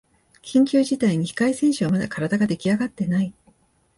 [0.41, 3.35] 緊急事態に控え選手はまだ体ができあがってない